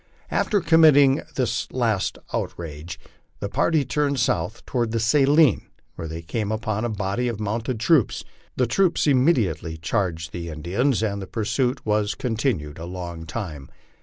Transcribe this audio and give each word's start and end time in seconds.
After 0.31 0.61
committing 0.61 1.21
this 1.35 1.67
las/ 1.71 2.11
outrage 2.33 2.99
the 3.39 3.47
party 3.49 3.85
turned 3.85 4.19
south 4.19 4.65
toward 4.65 4.89
the 4.93 4.99
Saline, 4.99 5.67
where 5.93 6.07
they 6.07 6.23
came 6.23 6.51
upon 6.51 6.83
a 6.83 6.89
body 6.89 7.27
of 7.27 7.39
mounted 7.39 7.79
troops; 7.79 8.23
the 8.55 8.65
troops 8.65 9.05
immediately 9.05 9.77
charged 9.77 10.31
the 10.31 10.49
Indiana, 10.49 10.95
and 11.03 11.21
the 11.21 11.27
pursuit 11.27 11.85
was 11.85 12.15
continued 12.15 12.79
a 12.79 12.85
long 12.85 13.27
time. 13.27 13.69